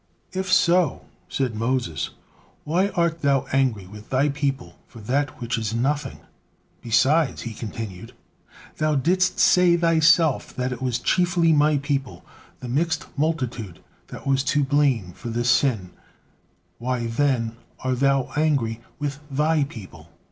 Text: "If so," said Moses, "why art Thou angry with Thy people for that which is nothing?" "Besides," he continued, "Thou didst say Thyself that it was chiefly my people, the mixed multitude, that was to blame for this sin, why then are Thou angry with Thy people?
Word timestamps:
"If 0.33 0.51
so," 0.51 1.05
said 1.29 1.53
Moses, 1.53 2.09
"why 2.63 2.87
art 2.97 3.21
Thou 3.21 3.45
angry 3.53 3.85
with 3.85 4.09
Thy 4.09 4.29
people 4.29 4.79
for 4.87 4.97
that 4.99 5.39
which 5.39 5.59
is 5.59 5.75
nothing?" 5.75 6.21
"Besides," 6.81 7.43
he 7.43 7.53
continued, 7.53 8.13
"Thou 8.77 8.95
didst 8.95 9.37
say 9.39 9.77
Thyself 9.77 10.55
that 10.55 10.71
it 10.71 10.81
was 10.81 10.97
chiefly 10.97 11.53
my 11.53 11.77
people, 11.77 12.25
the 12.61 12.67
mixed 12.67 13.05
multitude, 13.15 13.77
that 14.07 14.25
was 14.25 14.43
to 14.45 14.63
blame 14.63 15.11
for 15.11 15.29
this 15.29 15.51
sin, 15.51 15.91
why 16.79 17.05
then 17.05 17.55
are 17.81 17.93
Thou 17.93 18.31
angry 18.35 18.81
with 18.97 19.19
Thy 19.29 19.65
people? 19.65 20.09